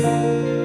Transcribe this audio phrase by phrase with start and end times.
[0.00, 0.59] 时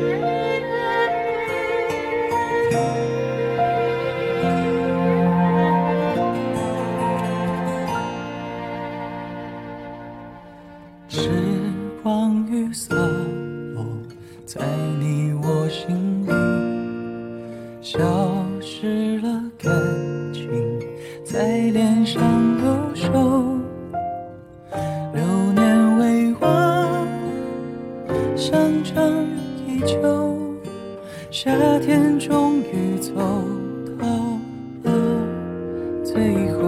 [29.85, 30.37] 秋，
[31.29, 33.13] 夏天终于走
[33.99, 34.07] 到
[34.83, 34.91] 了
[36.03, 36.59] 最后，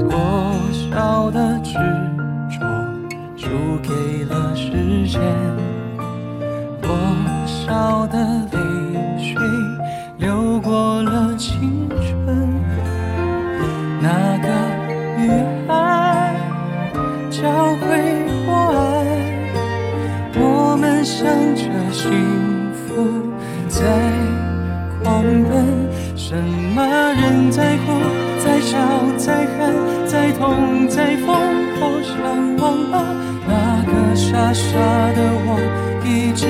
[0.00, 0.10] 多
[0.72, 1.74] 少的执
[2.50, 2.66] 着
[3.36, 3.48] 输
[3.82, 5.20] 给了时间，
[6.82, 6.90] 多
[7.46, 8.18] 少的
[21.02, 22.10] 想着幸
[22.74, 23.22] 福
[23.68, 23.80] 在
[25.02, 26.84] 狂奔，什么
[27.14, 28.00] 人在哭，
[28.44, 28.78] 在笑，
[29.16, 29.74] 在喊，
[30.06, 31.26] 在痛，在疯，
[31.80, 33.14] 好想忘了
[33.48, 35.58] 那个傻傻的我，
[36.04, 36.46] 一直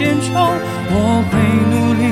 [0.00, 0.32] 向前冲，
[0.88, 1.32] 我会
[1.68, 2.02] 努力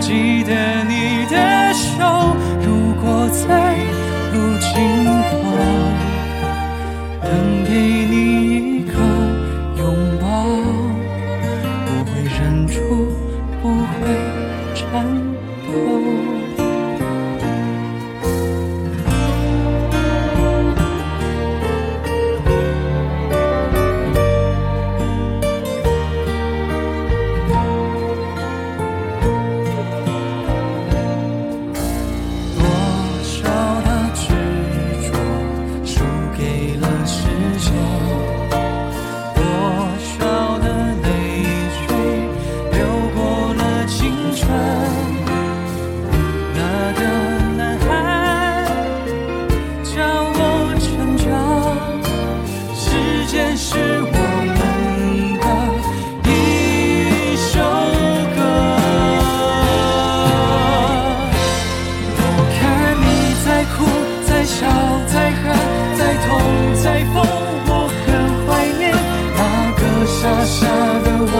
[0.00, 2.36] 记得你的手。
[2.60, 3.67] 如果在
[53.28, 54.58] 间是我们
[55.38, 55.44] 的
[56.30, 57.60] 一首
[58.34, 58.40] 歌。
[62.16, 62.20] 我
[62.56, 62.58] 看
[63.04, 63.04] 你
[63.44, 63.46] 在
[63.76, 63.84] 哭，
[64.26, 64.64] 在笑，
[65.12, 65.44] 在喊，
[65.98, 66.26] 在痛，
[66.82, 67.14] 在疯，
[67.68, 67.70] 我
[68.06, 68.08] 很
[68.46, 68.82] 怀念
[69.36, 69.38] 那
[69.76, 70.56] 个傻傻
[71.04, 71.34] 的我，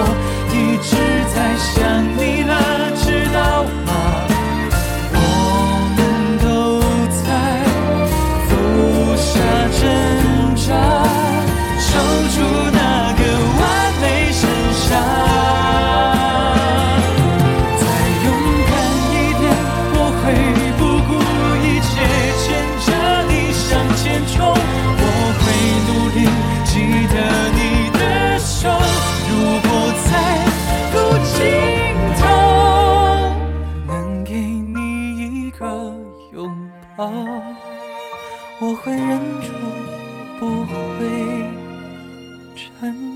[42.80, 43.07] 很